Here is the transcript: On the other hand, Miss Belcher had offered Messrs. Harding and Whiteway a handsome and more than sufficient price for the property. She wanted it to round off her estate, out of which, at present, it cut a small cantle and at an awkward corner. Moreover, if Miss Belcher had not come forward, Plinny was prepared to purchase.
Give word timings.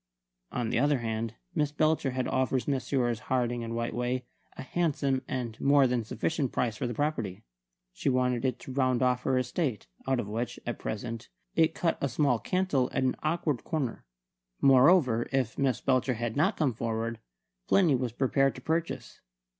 On 0.51 0.71
the 0.71 0.79
other 0.79 0.97
hand, 0.97 1.35
Miss 1.53 1.71
Belcher 1.71 2.09
had 2.09 2.27
offered 2.27 2.67
Messrs. 2.67 3.19
Harding 3.19 3.63
and 3.63 3.75
Whiteway 3.75 4.23
a 4.57 4.63
handsome 4.63 5.21
and 5.27 5.61
more 5.61 5.85
than 5.85 6.03
sufficient 6.03 6.51
price 6.51 6.75
for 6.75 6.87
the 6.87 6.95
property. 6.95 7.43
She 7.93 8.09
wanted 8.09 8.43
it 8.43 8.57
to 8.61 8.71
round 8.73 9.03
off 9.03 9.21
her 9.21 9.37
estate, 9.37 9.85
out 10.07 10.19
of 10.19 10.27
which, 10.27 10.59
at 10.65 10.79
present, 10.79 11.29
it 11.55 11.75
cut 11.75 11.99
a 12.01 12.09
small 12.09 12.39
cantle 12.39 12.89
and 12.89 13.09
at 13.09 13.09
an 13.09 13.15
awkward 13.21 13.63
corner. 13.63 14.03
Moreover, 14.59 15.29
if 15.31 15.59
Miss 15.59 15.81
Belcher 15.81 16.15
had 16.15 16.35
not 16.35 16.57
come 16.57 16.73
forward, 16.73 17.19
Plinny 17.67 17.93
was 17.93 18.11
prepared 18.11 18.55
to 18.55 18.61
purchase. 18.61 19.21